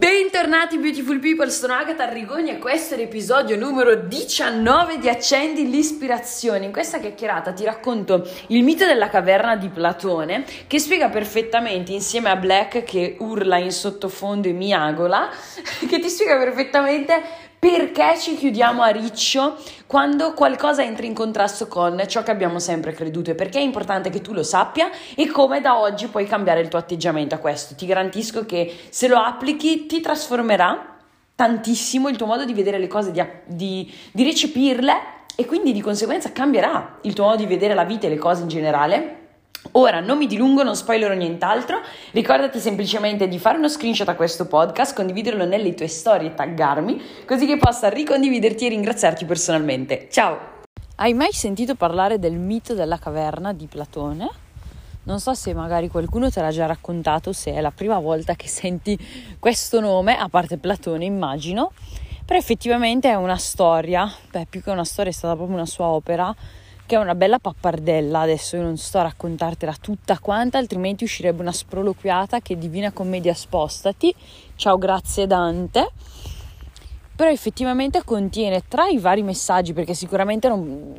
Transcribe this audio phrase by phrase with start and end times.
[0.00, 6.64] Bentornati beautiful people, sono Agatha Arrigoni e questo è l'episodio numero 19 di Accendi l'ispirazione.
[6.64, 12.30] In questa chiacchierata ti racconto il mito della caverna di Platone che spiega perfettamente insieme
[12.30, 15.28] a Black che urla in sottofondo e miagola,
[15.86, 17.22] che ti spiega perfettamente
[17.60, 22.92] perché ci chiudiamo a riccio quando qualcosa entra in contrasto con ciò che abbiamo sempre
[22.92, 23.32] creduto?
[23.32, 24.88] E perché è importante che tu lo sappia?
[25.14, 27.74] E come da oggi puoi cambiare il tuo atteggiamento a questo.
[27.74, 30.96] Ti garantisco che se lo applichi ti trasformerà
[31.34, 34.94] tantissimo il tuo modo di vedere le cose, di, di, di recepirle
[35.36, 38.40] e quindi di conseguenza cambierà il tuo modo di vedere la vita e le cose
[38.40, 39.19] in generale
[39.72, 41.80] Ora non mi dilungo, non spoilerò nient'altro,
[42.12, 47.00] ricordati semplicemente di fare uno screenshot a questo podcast, condividerlo nelle tue storie e taggarmi,
[47.26, 50.08] così che possa ricondividerti e ringraziarti personalmente.
[50.10, 50.58] Ciao!
[50.96, 54.28] Hai mai sentito parlare del mito della caverna di Platone?
[55.02, 58.48] Non so se magari qualcuno te l'ha già raccontato, se è la prima volta che
[58.48, 58.98] senti
[59.38, 61.72] questo nome, a parte Platone immagino,
[62.24, 65.86] però effettivamente è una storia, beh più che una storia è stata proprio una sua
[65.86, 66.34] opera,
[66.90, 71.40] che è una bella pappardella, adesso io non sto a raccontartela tutta quanta, altrimenti uscirebbe
[71.40, 74.12] una sproloquiata che Divina Commedia spostati,
[74.56, 75.88] ciao grazie Dante,
[77.14, 80.92] però effettivamente contiene tra i vari messaggi, perché sicuramente non,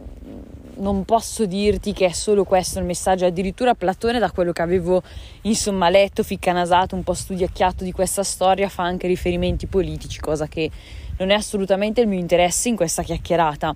[0.76, 5.04] non posso dirti che è solo questo il messaggio, addirittura Platone da quello che avevo
[5.42, 10.72] insomma letto, ficcanasato, un po' studiacchiato di questa storia, fa anche riferimenti politici, cosa che
[11.18, 13.76] non è assolutamente il mio interesse in questa chiacchierata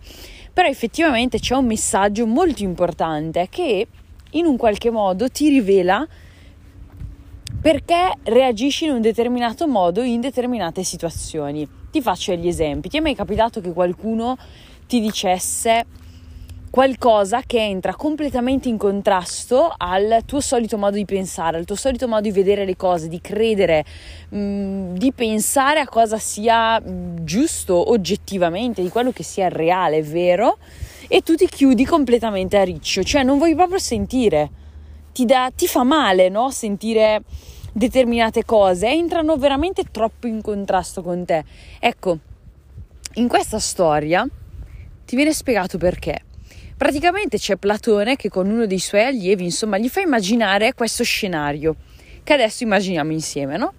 [0.56, 3.88] però effettivamente c'è un messaggio molto importante che
[4.32, 6.08] in un qualche modo ti rivela
[7.62, 11.68] perché reagisci in un determinato modo in determinate situazioni.
[11.92, 12.88] Ti faccio gli esempi.
[12.88, 14.38] Ti è mai capitato che qualcuno
[14.88, 15.86] ti dicesse
[16.76, 22.06] qualcosa che entra completamente in contrasto al tuo solito modo di pensare, al tuo solito
[22.06, 23.86] modo di vedere le cose, di credere,
[24.28, 30.04] mh, mm, di pensare a cosa sia mm, giusto oggettivamente, di quello che sia reale,
[30.04, 30.58] vero,
[31.08, 34.50] e tu ti chiudi completamente a riccio, cioè non vuoi proprio sentire,
[35.14, 36.52] ti, da, ti fa male, no?
[36.52, 37.24] Sentire
[37.72, 41.42] determinate cose, entrano veramente troppo in contrasto con te.
[41.80, 42.18] Ecco,
[43.14, 44.28] in questa storia
[45.06, 46.34] ti viene spiegato perché.
[46.78, 51.76] Praticamente c'è Platone che con uno dei suoi allievi, insomma, gli fa immaginare questo scenario,
[52.24, 53.74] che adesso immaginiamo insieme, no?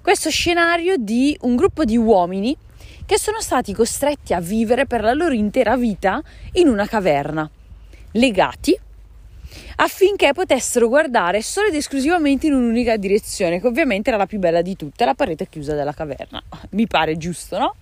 [0.00, 2.56] Questo scenario di un gruppo di uomini
[3.04, 6.22] che sono stati costretti a vivere per la loro intera vita
[6.52, 7.48] in una caverna,
[8.12, 8.78] legati
[9.76, 14.62] affinché potessero guardare solo ed esclusivamente in un'unica direzione, che ovviamente era la più bella
[14.62, 16.42] di tutte, la parete chiusa della caverna.
[16.70, 17.74] Mi pare giusto, no?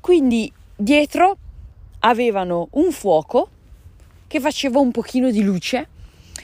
[0.00, 1.38] Quindi dietro
[2.08, 3.48] avevano un fuoco
[4.26, 5.88] che faceva un pochino di luce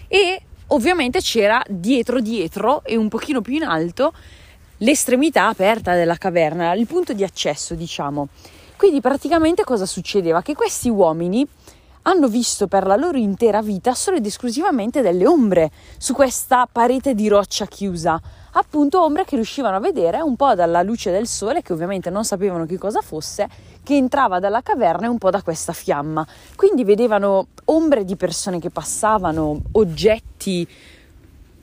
[0.09, 4.13] e ovviamente c'era dietro dietro e un pochino più in alto
[4.79, 8.29] l'estremità aperta della caverna, il punto di accesso, diciamo.
[8.77, 10.43] Quindi praticamente cosa succedeva?
[10.43, 11.47] Che questi uomini
[12.03, 17.15] hanno visto per la loro intera vita solo ed esclusivamente delle ombre su questa parete
[17.15, 18.21] di roccia chiusa,
[18.53, 22.25] appunto ombre che riuscivano a vedere un po' dalla luce del sole, che ovviamente non
[22.25, 23.49] sapevano che cosa fosse,
[23.83, 26.27] che entrava dalla caverna e un po' da questa fiamma.
[26.57, 30.67] Quindi vedevano ombre di persone che passavano, oggetti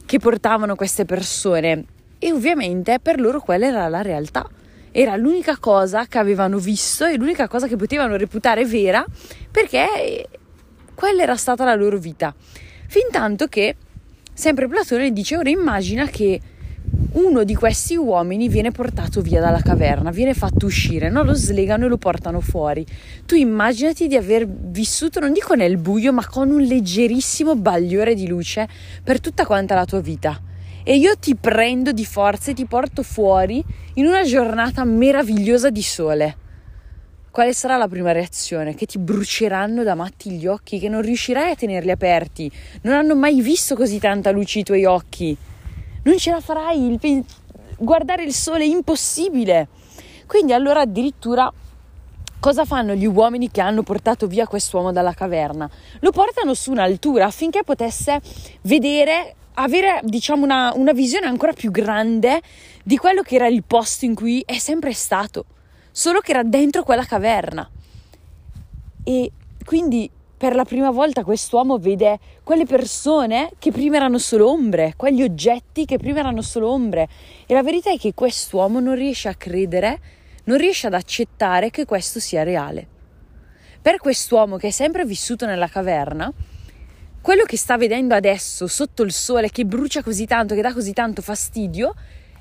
[0.05, 1.85] che portavano queste persone
[2.17, 4.47] e ovviamente per loro quella era la realtà.
[4.91, 9.05] Era l'unica cosa che avevano visto e l'unica cosa che potevano reputare vera
[9.51, 10.27] perché
[10.95, 12.33] quella era stata la loro vita.
[12.87, 13.75] Fin tanto che
[14.33, 16.39] sempre Platone dice ora immagina che
[17.11, 21.23] uno di questi uomini viene portato via dalla caverna, viene fatto uscire, no?
[21.23, 22.85] lo slegano e lo portano fuori.
[23.25, 28.27] Tu immaginati di aver vissuto, non dico nel buio, ma con un leggerissimo bagliore di
[28.27, 28.67] luce
[29.03, 30.39] per tutta quanta la tua vita.
[30.89, 33.63] E io ti prendo di forza e ti porto fuori
[33.93, 36.37] in una giornata meravigliosa di sole.
[37.29, 38.73] Quale sarà la prima reazione?
[38.73, 42.51] Che ti bruceranno da matti gli occhi, che non riuscirai a tenerli aperti.
[42.81, 45.37] Non hanno mai visto così tanta luce i tuoi occhi
[46.09, 47.25] non ce la farai, il pen-
[47.77, 49.67] guardare il sole è impossibile.
[50.25, 51.51] Quindi allora addirittura
[52.39, 55.69] cosa fanno gli uomini che hanno portato via quest'uomo dalla caverna?
[55.99, 58.21] Lo portano su un'altura affinché potesse
[58.61, 62.41] vedere, avere diciamo una, una visione ancora più grande
[62.83, 65.45] di quello che era il posto in cui è sempre stato,
[65.91, 67.69] solo che era dentro quella caverna.
[69.03, 69.31] E
[69.65, 75.21] quindi per la prima volta quest'uomo vede quelle persone che prima erano solo ombre, quegli
[75.21, 77.09] oggetti che prima erano solo ombre.
[77.45, 79.99] E la verità è che quest'uomo non riesce a credere,
[80.45, 82.87] non riesce ad accettare che questo sia reale.
[83.81, 86.31] Per quest'uomo che è sempre vissuto nella caverna,
[87.29, 90.93] quello che sta vedendo adesso sotto il sole che brucia così tanto, che dà così
[90.93, 91.93] tanto fastidio,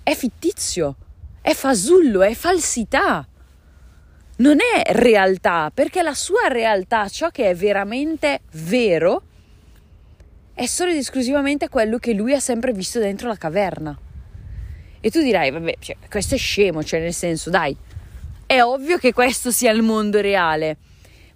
[0.03, 0.97] è fittizio,
[1.43, 3.29] è fasullo, è falsità.
[4.37, 9.21] Non è realtà, perché la sua realtà, ciò che è veramente vero,
[10.55, 13.95] è solo ed esclusivamente quello che lui ha sempre visto dentro la caverna.
[15.01, 17.77] E tu dirai, vabbè, cioè, questo è scemo, cioè nel senso, dai,
[18.47, 20.79] è ovvio che questo sia il mondo reale.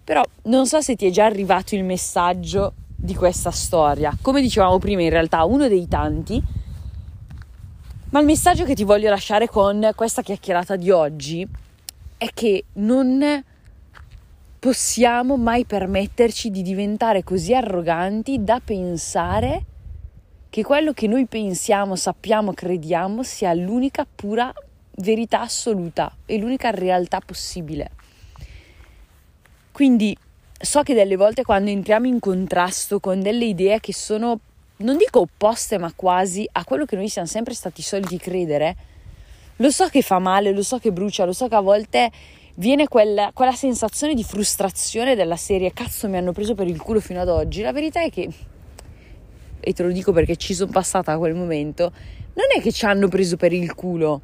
[0.03, 4.17] Però non so se ti è già arrivato il messaggio di questa storia.
[4.23, 6.41] Come dicevamo prima, in realtà uno dei tanti.
[8.11, 11.47] Ma il messaggio che ti voglio lasciare con questa chiacchierata di oggi
[12.17, 13.43] è che non
[14.59, 19.65] possiamo mai permetterci di diventare così arroganti da pensare
[20.49, 24.53] che quello che noi pensiamo, sappiamo, crediamo sia l'unica pura
[24.97, 27.91] verità assoluta e l'unica realtà possibile.
[29.73, 30.17] Quindi
[30.62, 34.38] so che delle volte quando entriamo in contrasto con delle idee che sono,
[34.76, 38.76] non dico opposte, ma quasi a quello che noi siamo sempre stati soliti credere,
[39.56, 42.11] lo so che fa male, lo so che brucia, lo so che a volte
[42.55, 47.00] viene quella, quella sensazione di frustrazione della serie cazzo mi hanno preso per il culo
[47.00, 47.61] fino ad oggi.
[47.61, 48.29] La verità è che,
[49.58, 51.93] e te lo dico perché ci sono passata a quel momento,
[52.35, 54.20] non è che ci hanno preso per il culo,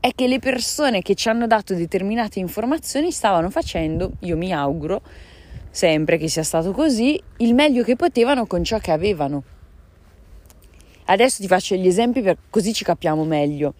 [0.00, 5.02] è che le persone che ci hanno dato determinate informazioni stavano facendo, io mi auguro,
[5.70, 9.42] sempre che sia stato così, il meglio che potevano con ciò che avevano.
[11.06, 13.74] Adesso ti faccio gli esempi per così ci capiamo meglio.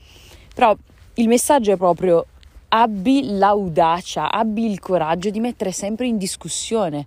[0.55, 0.75] Però
[1.15, 2.27] il messaggio è proprio
[2.69, 7.07] abbi l'audacia, abbi il coraggio di mettere sempre in discussione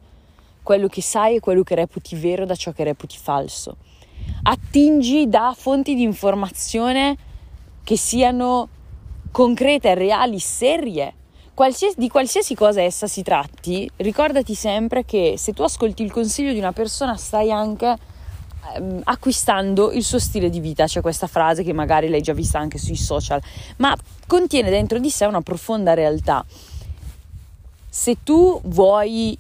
[0.64, 3.78] quello che sai e quello che reputi vero da ciò che reputi falso.
[4.44, 7.18] Attingi da fonti di informazione
[7.84, 8.70] che siano
[9.32, 11.14] concrete, reali, serie.
[11.56, 16.52] Qualsiasi, di qualsiasi cosa essa si tratti, ricordati sempre che se tu ascolti il consiglio
[16.52, 17.96] di una persona stai anche
[18.76, 20.86] ehm, acquistando il suo stile di vita.
[20.86, 23.40] C'è questa frase che magari l'hai già vista anche sui social,
[23.78, 23.96] ma
[24.26, 26.44] contiene dentro di sé una profonda realtà.
[27.88, 29.38] Se tu vuoi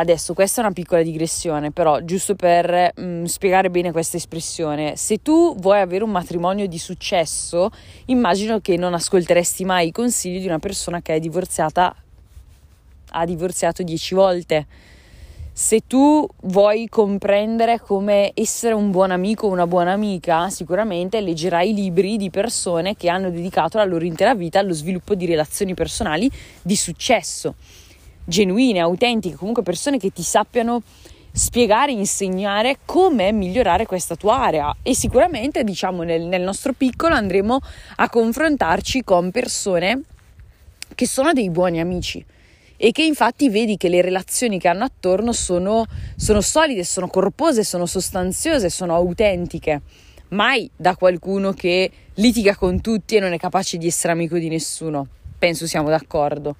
[0.00, 4.96] Adesso questa è una piccola digressione, però giusto per mh, mm, spiegare bene questa espressione,
[4.96, 7.68] se tu vuoi avere un matrimonio di successo,
[8.06, 11.94] immagino che non ascolteresti mai i consigli di una persona che è divorziata,
[13.10, 14.66] ha divorziato dieci volte.
[15.52, 21.74] Se tu vuoi comprendere come essere un buon amico o una buona amica, sicuramente leggerai
[21.74, 26.30] libri di persone che hanno dedicato la loro intera vita allo sviluppo di relazioni personali
[26.62, 27.56] di successo,
[28.24, 30.82] genuine, autentiche, comunque persone che ti sappiano
[31.32, 37.60] spiegare, insegnare come migliorare questa tua area e sicuramente diciamo nel, nel nostro piccolo andremo
[37.96, 40.02] a confrontarci con persone
[40.94, 42.24] che sono dei buoni amici
[42.82, 45.84] e che infatti vedi che le relazioni che hanno attorno sono,
[46.16, 49.82] sono solide, sono corpose, sono sostanziose, sono autentiche.
[50.28, 54.48] Mai da qualcuno che litiga con tutti e non è capace di essere amico di
[54.48, 55.06] nessuno.
[55.38, 56.56] Penso siamo d'accordo.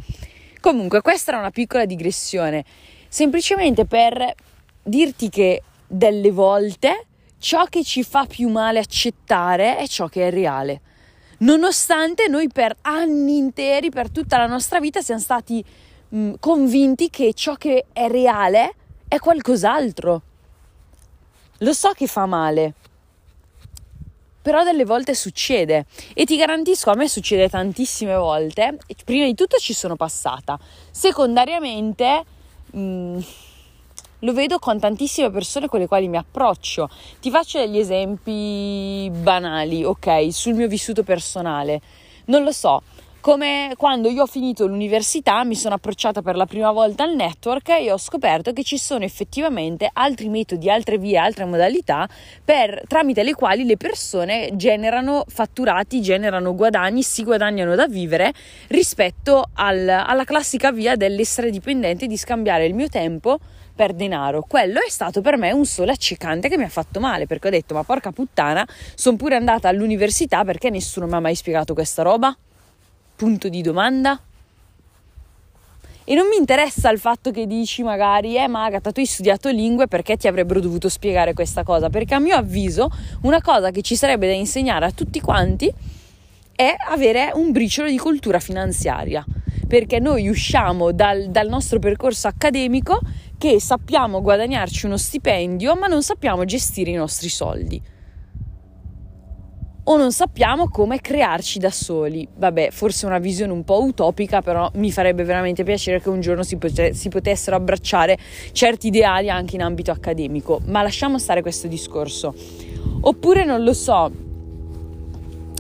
[0.60, 2.64] Comunque, questa era una piccola digressione,
[3.08, 4.34] semplicemente per
[4.82, 7.06] dirti che delle volte
[7.38, 10.80] ciò che ci fa più male accettare è ciò che è reale.
[11.38, 15.64] Nonostante noi per anni interi, per tutta la nostra vita, siamo stati
[16.08, 18.74] mh, mm, convinti che ciò che è reale
[19.08, 20.22] è qualcos'altro.
[21.58, 22.74] Lo so che fa male,
[24.42, 28.79] però delle volte succede e ti garantisco a me succede tantissime volte.
[29.05, 30.58] Prima di tutto ci sono passata,
[30.91, 32.24] secondariamente
[32.70, 33.19] mh, mm,
[34.20, 36.88] lo vedo con tantissime persone con le quali mi approccio.
[37.20, 41.81] Ti faccio degli esempi banali, ok, sul mio vissuto personale.
[42.26, 42.82] Non lo so,
[43.20, 47.69] come quando io ho finito l'università mi sono approcciata per la prima volta al network
[47.69, 52.08] e ho scoperto che ci sono effettivamente altri metodi, altre vie, altre modalità
[52.43, 58.32] per, tramite le quali le persone generano fatturati, generano guadagni, si guadagnano da vivere
[58.69, 63.39] rispetto al, alla classica via dell'essere dipendente di scambiare il mio tempo
[63.74, 64.44] per denaro.
[64.48, 67.50] Quello è stato per me un sole accecante che mi ha fatto male perché ho
[67.50, 72.03] detto ma porca puttana, sono pure andata all'università perché nessuno mi ha mai spiegato questa
[72.03, 72.34] roba
[73.20, 74.19] punto di domanda?
[76.05, 79.50] E non mi interessa il fatto che dici magari, eh ma Agatha tu hai studiato
[79.50, 82.91] lingue perché ti avrebbero dovuto spiegare questa cosa, perché a mio avviso
[83.24, 85.70] una cosa che ci sarebbe da insegnare a tutti quanti
[86.56, 89.22] è avere un briciolo di cultura finanziaria,
[89.69, 93.00] perché noi usciamo dal, dal nostro percorso accademico
[93.36, 97.90] che sappiamo guadagnarci uno stipendio ma non sappiamo gestire i nostri soldi
[99.84, 102.27] o non sappiamo come crearci da soli.
[102.37, 106.43] Vabbè, forse una visione un po' utopica, però mi farebbe veramente piacere che un giorno
[106.43, 108.19] si, pote- si potessero abbracciare
[108.53, 112.34] certi ideali anche in ambito accademico, ma lasciamo stare questo discorso.
[113.03, 114.10] Oppure non lo so,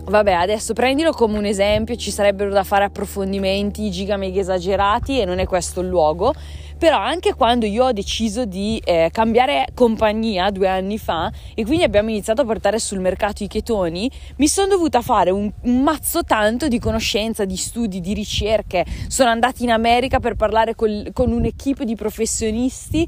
[0.04, 5.24] vabbè, adesso prendilo come un esempio, ci sarebbero da fare approfondimenti giga mega esagerati e
[5.24, 6.34] non è questo il luogo.
[6.80, 11.84] Però anche quando io ho deciso di eh, cambiare compagnia due anni fa e quindi
[11.84, 16.24] abbiamo iniziato a portare sul mercato i chetoni, mi sono dovuta fare un, un mazzo
[16.24, 18.86] tanto di conoscenza, di studi, di ricerche.
[19.08, 23.06] Sono andata in America per parlare col, con un'equipe di professionisti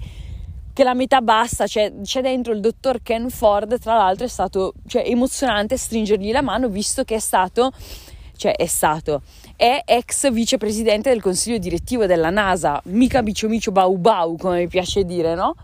[0.74, 4.74] che la metà bassa, cioè, c'è dentro il dottor Ken Ford, tra l'altro è stato
[4.86, 7.72] cioè, emozionante stringergli la mano visto che è stato,
[8.36, 9.22] cioè è stato,
[9.62, 14.66] è ex vicepresidente del consiglio direttivo della NASA, mica bicio micio bau bau come mi
[14.66, 15.54] piace dire, no?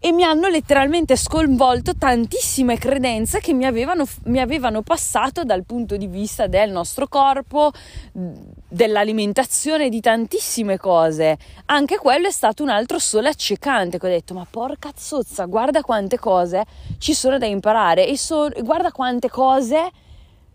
[0.00, 5.98] e mi hanno letteralmente sconvolto tantissime credenze che mi avevano, mi avevano, passato dal punto
[5.98, 7.72] di vista del nostro corpo,
[8.12, 11.36] dell'alimentazione, di tantissime cose.
[11.66, 15.82] Anche quello è stato un altro sole accecante che ho detto, ma porca zozza, guarda
[15.82, 16.64] quante cose
[16.96, 19.90] ci sono da imparare e so, guarda quante cose...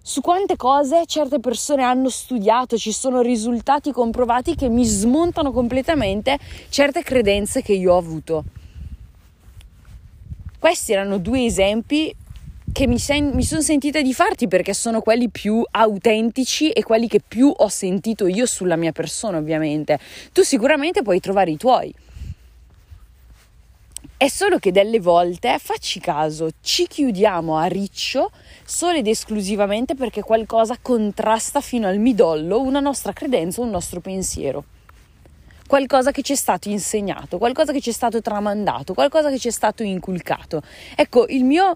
[0.06, 6.38] Su quante cose certe persone hanno studiato, ci sono risultati comprovati che mi smontano completamente
[6.68, 8.44] certe credenze che io ho avuto.
[10.60, 12.14] Questi erano due esempi
[12.74, 17.08] che mi, sen- mi sono sentita di farti perché sono quelli più autentici e quelli
[17.08, 19.98] che più ho sentito io sulla mia persona, ovviamente.
[20.34, 21.96] Tu sicuramente puoi trovare i tuoi.
[24.24, 28.32] È solo che delle volte, facci caso, ci chiudiamo a riccio
[28.64, 34.64] solo ed esclusivamente perché qualcosa contrasta fino al midollo una nostra credenza, un nostro pensiero
[35.68, 39.50] qualcosa che ci è stato insegnato, qualcosa che ci è stato tramandato, qualcosa che ci
[39.50, 40.62] è stato inculcato.
[40.96, 41.76] Ecco, il mio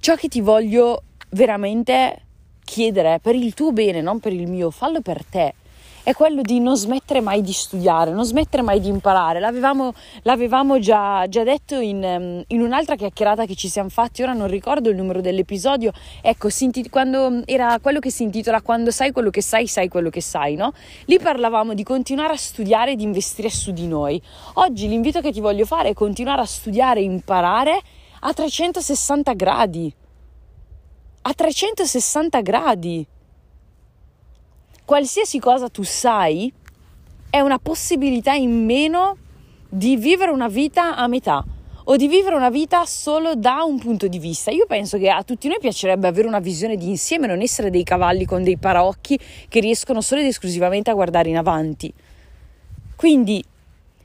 [0.00, 1.02] ciò che ti voglio
[1.32, 2.22] veramente
[2.64, 5.52] chiedere per il tuo bene, non per il mio, fallo per te
[6.06, 9.40] è quello di non smettere mai di studiare, non smettere mai di imparare.
[9.40, 14.32] L'avevamo, l'avevamo già, già, detto in, ehm, in, un'altra chiacchierata che ci siamo fatti, ora
[14.32, 15.90] non ricordo il numero dell'episodio,
[16.22, 16.48] ecco,
[16.90, 20.54] quando era quello che si intitola Quando sai quello che sai, sai quello che sai,
[20.54, 20.72] no?
[21.06, 24.22] Lì parlavamo di continuare a studiare e di investire su di noi.
[24.54, 27.80] Oggi l'invito che ti voglio fare è continuare a studiare e imparare
[28.20, 29.92] a 360 gradi.
[31.22, 33.06] A 360 gradi
[34.86, 36.50] qualsiasi cosa tu sai
[37.28, 39.16] è una possibilità in meno
[39.68, 41.44] di vivere una vita a metà
[41.88, 44.52] o di vivere una vita solo da un punto di vista.
[44.52, 47.82] Io penso che a tutti noi piacerebbe avere una visione di insieme, non essere dei
[47.82, 51.92] cavalli con dei paraocchi che riescono solo ed esclusivamente a guardare in avanti.
[52.94, 53.44] Quindi,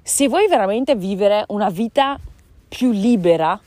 [0.03, 2.19] se vuoi veramente vivere una vita
[2.67, 3.59] più libera,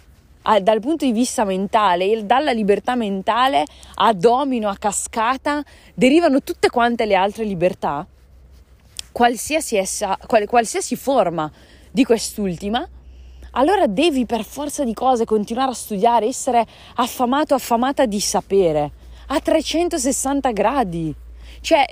[0.61, 5.63] dal punto di vista mentale, dalla libertà mentale a domino, a cascata,
[5.95, 8.07] derivano tutte quante le altre libertà,
[9.11, 11.51] qualsiasi, essa, qual, qualsiasi forma
[11.91, 12.87] di quest'ultima,
[13.53, 18.91] allora devi per forza di cose continuare a studiare, essere affamato, affamata di sapere,
[19.29, 21.15] a 360 gradi.
[21.61, 21.85] Cioè,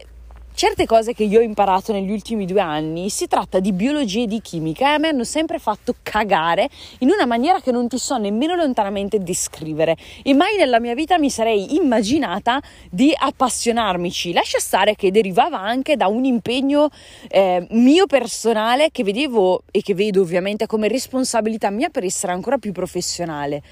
[0.54, 4.26] certe cose che io ho imparato negli ultimi due anni si tratta di biologia e
[4.26, 6.68] di chimica e a me hanno sempre fatto cagare
[6.99, 9.97] in una maniera che non ti so nemmeno lontanamente descrivere.
[10.23, 14.32] E mai nella mia vita mi sarei immaginata di appassionarmici.
[14.32, 16.90] Lascia stare che derivava anche da un impegno
[17.28, 22.59] eh, mio personale che vedevo e che vedo ovviamente come responsabilità mia per essere ancora
[22.59, 23.62] più professionale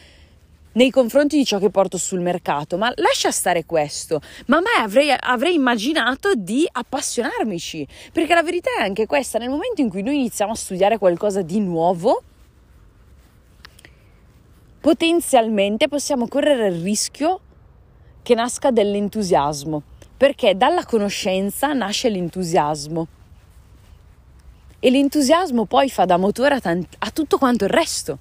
[0.72, 4.20] nei confronti di ciò che porto sul mercato, ma lascia stare questo.
[4.46, 9.80] Ma mai avrei, avrei immaginato di appassionarmici, perché la verità è anche questa, nel momento
[9.80, 12.22] in cui noi iniziamo a studiare qualcosa di nuovo,
[14.80, 17.40] potenzialmente possiamo correre il rischio
[18.22, 19.82] che nasca dell'entusiasmo,
[20.16, 23.08] perché dalla conoscenza nasce l'entusiasmo.
[24.82, 28.18] E l'entusiasmo poi fa da motore a, tant- a tutto quanto il resto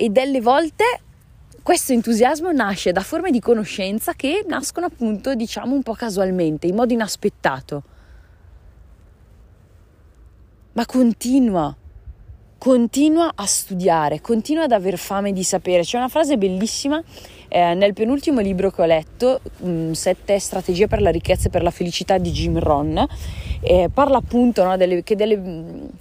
[0.00, 0.84] e delle volte
[1.60, 6.76] questo entusiasmo nasce da forme di conoscenza che nascono appunto, diciamo, un po' casualmente, in
[6.76, 7.82] modo inaspettato.
[10.74, 11.76] Ma continua,
[12.58, 15.82] continua a studiare, continua ad aver fame di sapere.
[15.82, 17.02] C'è una frase bellissima
[17.48, 21.64] eh, nel penultimo libro che ho letto, mh, Sette strategie per la ricchezza e per
[21.64, 23.04] la felicità di Jim Ron,
[23.62, 25.96] eh, parla appunto no, delle, che delle...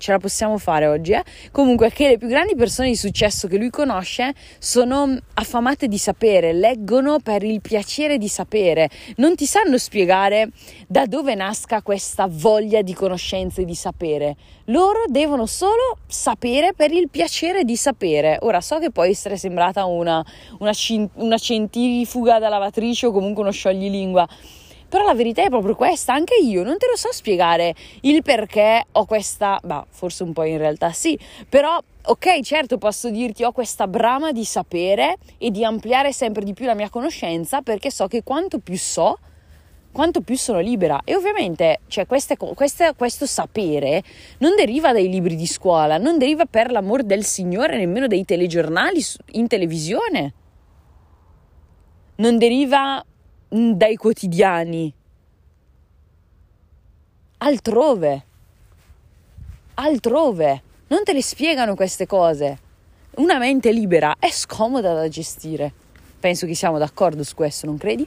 [0.00, 1.22] Ce la possiamo fare oggi, eh?
[1.52, 6.54] Comunque che le più grandi persone di successo che lui conosce sono affamate di sapere,
[6.54, 10.52] leggono per il piacere di sapere, non ti sanno spiegare
[10.88, 14.36] da dove nasca questa voglia di conoscenza e di sapere.
[14.70, 18.38] Loro devono solo sapere per il piacere di sapere.
[18.40, 20.24] Ora so che può essere sembrata una,
[20.60, 20.72] una,
[21.16, 24.26] una centrifuga da lavatrice o comunque uno scioglilingua
[24.90, 28.84] però la verità è proprio questa, anche io non te lo so spiegare il perché
[28.90, 31.18] ho questa, bah, forse un po' in realtà sì,
[31.48, 36.54] però ok, certo, posso dirti ho questa brama di sapere e di ampliare sempre di
[36.54, 39.18] più la mia conoscenza perché so che quanto più so,
[39.92, 41.00] quanto più sono libera.
[41.04, 44.02] E ovviamente cioè, queste, queste, questo sapere
[44.38, 49.00] non deriva dai libri di scuola, non deriva per l'amor del Signore nemmeno dai telegiornali
[49.32, 50.34] in televisione,
[52.16, 53.04] non deriva
[53.50, 54.92] dai quotidiani,
[57.38, 58.24] altrove,
[59.74, 60.62] altrove.
[60.86, 62.58] Non te le spiegano queste cose.
[63.16, 65.72] Una mente libera è scomoda da gestire.
[66.20, 68.06] Penso che siamo d'accordo su questo, non credi?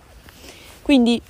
[0.82, 1.22] Quindi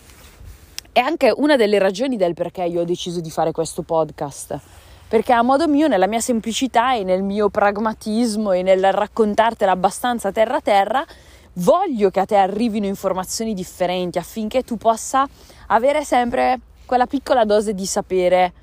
[0.91, 4.59] è anche una delle ragioni del perché io ho deciso di fare questo podcast.
[5.07, 10.31] Perché a modo mio, nella mia semplicità e nel mio pragmatismo e nel raccontartela abbastanza
[10.31, 11.05] terra terra,
[11.55, 15.27] voglio che a te arrivino informazioni differenti affinché tu possa
[15.67, 18.53] avere sempre quella piccola dose di sapere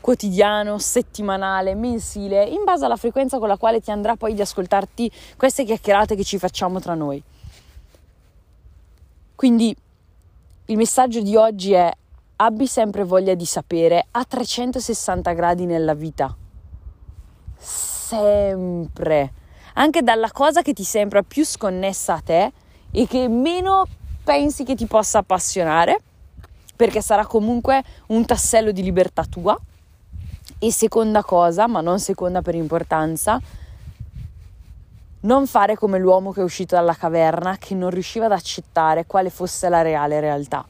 [0.00, 5.10] quotidiano, settimanale, mensile, in base alla frequenza con la quale ti andrà poi di ascoltarti
[5.36, 7.22] queste chiacchierate che ci facciamo tra noi.
[9.34, 9.76] Quindi
[10.66, 11.90] il messaggio di oggi è
[12.36, 16.34] abbi sempre voglia di sapere a 360 gradi nella vita.
[17.56, 19.39] Sempre.
[19.74, 22.52] Anche dalla cosa che ti sembra più sconnessa a te
[22.90, 23.86] e che meno
[24.24, 26.00] pensi che ti possa appassionare,
[26.76, 29.58] perché sarà comunque un tassello di libertà tua
[30.58, 33.40] e seconda cosa, ma non seconda per importanza,
[35.22, 39.30] non fare come l'uomo che è uscito dalla caverna che non riusciva ad accettare quale
[39.30, 40.64] fosse la reale realtà.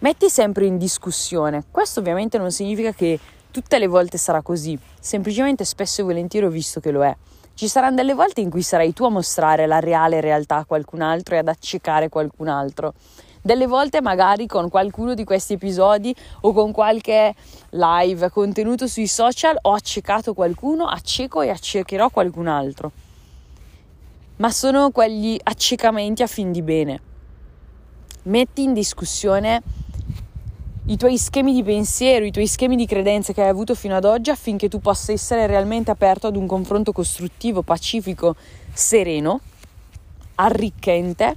[0.00, 1.64] Metti sempre in discussione.
[1.70, 3.18] Questo ovviamente non significa che
[3.52, 7.16] tutte le volte sarà così, semplicemente spesso e volentieri ho visto che lo è.
[7.62, 11.00] Ci saranno delle volte in cui sarai tu a mostrare la reale realtà a qualcun
[11.00, 12.92] altro e ad accecare qualcun altro
[13.40, 17.36] delle volte magari con qualcuno di questi episodi o con qualche
[17.70, 22.90] live contenuto sui social ho accecato qualcuno, acceco e accecherò qualcun altro.
[24.38, 27.00] Ma sono quegli accecamenti a fin di bene.
[28.24, 29.62] Metti in discussione
[30.92, 34.04] i tuoi schemi di pensiero, i tuoi schemi di credenze che hai avuto fino ad
[34.04, 38.36] oggi affinché tu possa essere realmente aperto ad un confronto costruttivo, pacifico,
[38.74, 39.40] sereno,
[40.34, 41.36] arricchente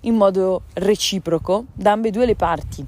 [0.00, 2.86] in modo reciproco da ambedue le parti.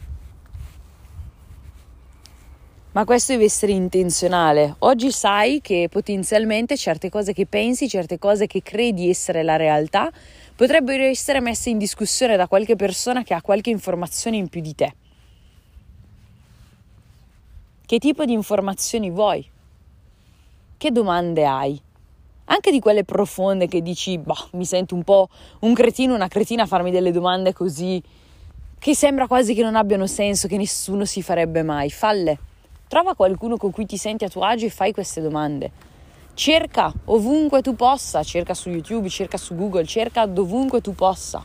[2.90, 4.74] Ma questo deve essere intenzionale.
[4.80, 10.10] Oggi sai che potenzialmente certe cose che pensi, certe cose che credi essere la realtà,
[10.56, 14.74] potrebbero essere messe in discussione da qualche persona che ha qualche informazione in più di
[14.74, 14.94] te.
[17.88, 19.48] Che tipo di informazioni vuoi?
[20.76, 21.82] Che domande hai?
[22.50, 26.64] anche di quelle profonde che dici, boh, mi sento un po' un cretino, una cretina
[26.64, 28.02] a farmi delle domande così
[28.78, 31.88] che sembra quasi che non abbiano senso, che nessuno si farebbe mai.
[31.88, 32.38] Falle.
[32.88, 35.70] Trova qualcuno con cui ti senti a tuo agio e fai queste domande.
[36.34, 41.42] Cerca ovunque tu possa, cerca su YouTube, cerca su Google, cerca dovunque tu possa.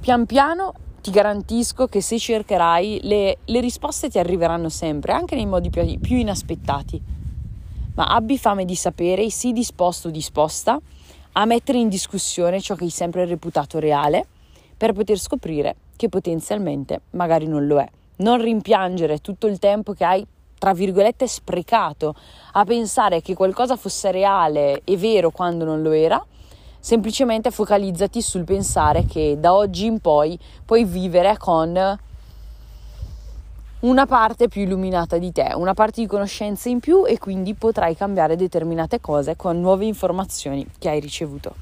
[0.00, 5.46] Pian piano ti garantisco che se cercherai le, le risposte ti arriveranno sempre, anche nei
[5.46, 7.20] modi più, più inaspettati
[7.94, 10.80] ma abbi fame di sapere sii disposto o disposta
[11.32, 14.26] a mettere in discussione ciò che hai sempre reputato reale
[14.76, 17.88] per poter scoprire che potenzialmente magari non lo è.
[18.16, 20.26] Non rimpiangere tutto il tempo che hai,
[20.58, 22.14] tra virgolette, sprecato
[22.52, 26.24] a pensare che qualcosa fosse reale e vero quando non lo era,
[26.82, 31.98] semplicemente focalizzati sul pensare che da oggi in poi puoi vivere con
[33.80, 37.94] una parte più illuminata di te, una parte di conoscenza in più e quindi potrai
[37.94, 41.54] cambiare determinate cose con nuove informazioni che hai ricevuto.